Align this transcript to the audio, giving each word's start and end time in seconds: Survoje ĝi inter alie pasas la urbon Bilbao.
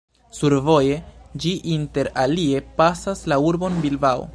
Survoje 0.35 0.95
ĝi 1.43 1.53
inter 1.75 2.11
alie 2.25 2.65
pasas 2.81 3.25
la 3.33 3.43
urbon 3.53 3.81
Bilbao. 3.87 4.29